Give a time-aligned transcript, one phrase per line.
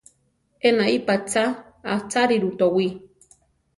[0.69, 1.43] Enaí patzá
[1.97, 2.87] acháriru towí.